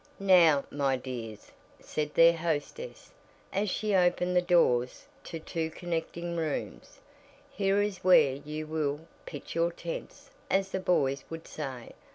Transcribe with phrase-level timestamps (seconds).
[0.19, 3.11] "Now, my dears," said their hostess,
[3.53, 6.99] as she opened the doors to two connecting rooms,
[7.51, 11.91] "here is where you will 'pitch your tents' as the boys would say.